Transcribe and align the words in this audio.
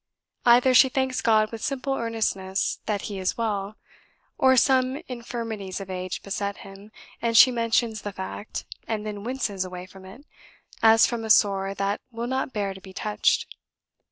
Either 0.47 0.73
she 0.73 0.89
thanks 0.89 1.21
God 1.21 1.51
with 1.51 1.61
simple 1.61 1.93
earnestness 1.93 2.79
that 2.87 3.03
he 3.03 3.19
is 3.19 3.37
well, 3.37 3.77
or 4.35 4.57
some 4.57 4.99
infirmities 5.07 5.79
of 5.79 5.91
age 5.91 6.23
beset 6.23 6.57
him, 6.65 6.91
and 7.21 7.37
she 7.37 7.51
mentions 7.51 8.01
the 8.01 8.11
fact, 8.11 8.65
and 8.87 9.05
then 9.05 9.23
winces 9.23 9.63
away 9.63 9.85
from 9.85 10.03
it, 10.05 10.25
as 10.81 11.05
from 11.05 11.23
a 11.23 11.29
sore 11.29 11.75
that 11.75 12.01
will 12.09 12.25
not 12.25 12.51
bear 12.51 12.73
to 12.73 12.81
be 12.81 12.93
touched. 12.93 13.45